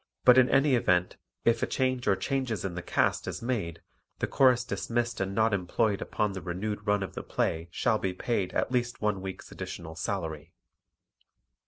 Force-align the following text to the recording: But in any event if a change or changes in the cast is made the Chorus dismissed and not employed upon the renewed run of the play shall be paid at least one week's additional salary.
But 0.25 0.39
in 0.39 0.49
any 0.49 0.73
event 0.73 1.17
if 1.45 1.61
a 1.61 1.67
change 1.67 2.07
or 2.07 2.15
changes 2.15 2.65
in 2.65 2.73
the 2.73 2.81
cast 2.81 3.27
is 3.27 3.43
made 3.43 3.83
the 4.17 4.25
Chorus 4.25 4.63
dismissed 4.63 5.21
and 5.21 5.35
not 5.35 5.53
employed 5.53 6.01
upon 6.01 6.31
the 6.33 6.41
renewed 6.41 6.87
run 6.87 7.03
of 7.03 7.13
the 7.13 7.21
play 7.21 7.67
shall 7.69 7.99
be 7.99 8.11
paid 8.15 8.51
at 8.53 8.71
least 8.71 9.03
one 9.03 9.21
week's 9.21 9.51
additional 9.51 9.93
salary. 9.95 10.53